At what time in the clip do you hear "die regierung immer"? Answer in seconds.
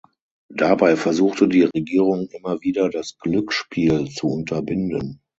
1.47-2.59